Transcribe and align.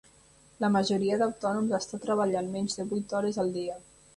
La 0.63 0.69
majoria 0.75 1.19
d'autònoms 1.21 1.75
està 1.81 2.01
treballant 2.07 2.51
menys 2.57 2.81
de 2.81 2.87
vuit 2.95 3.17
hores 3.21 3.43
al 3.45 3.57
dia 3.61 3.79